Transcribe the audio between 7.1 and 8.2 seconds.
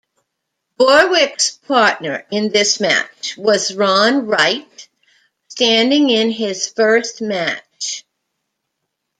match.